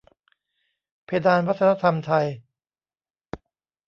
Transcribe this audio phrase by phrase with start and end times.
[1.05, 2.25] เพดานวัฒนธรรมไทย